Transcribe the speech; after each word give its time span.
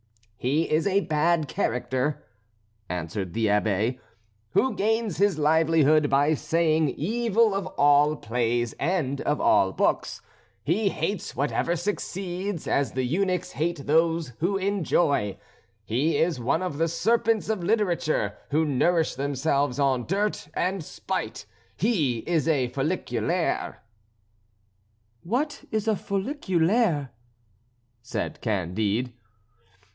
"He 0.37 0.63
is 0.63 0.87
a 0.87 1.01
bad 1.01 1.47
character," 1.47 2.25
answered 2.89 3.33
the 3.35 3.45
Abbé, 3.45 3.99
"who 4.53 4.73
gains 4.73 5.17
his 5.17 5.37
livelihood 5.37 6.09
by 6.09 6.33
saying 6.33 6.89
evil 6.97 7.53
of 7.53 7.67
all 7.77 8.15
plays 8.15 8.73
and 8.79 9.21
of 9.21 9.39
all 9.39 9.71
books. 9.71 10.19
He 10.63 10.89
hates 10.89 11.35
whatever 11.35 11.75
succeeds, 11.75 12.67
as 12.67 12.93
the 12.93 13.03
eunuchs 13.03 13.51
hate 13.51 13.85
those 13.85 14.29
who 14.39 14.57
enjoy; 14.57 15.37
he 15.85 16.17
is 16.17 16.39
one 16.39 16.63
of 16.63 16.79
the 16.79 16.87
serpents 16.87 17.47
of 17.47 17.63
literature 17.63 18.35
who 18.49 18.65
nourish 18.65 19.13
themselves 19.13 19.77
on 19.79 20.07
dirt 20.07 20.47
and 20.55 20.83
spite; 20.83 21.45
he 21.77 22.17
is 22.25 22.47
a 22.47 22.69
folliculaire." 22.69 23.75
"What 25.21 25.63
is 25.69 25.87
a 25.87 25.93
folliculaire?" 25.95 27.09
said 28.01 28.41
Candide. 28.41 29.13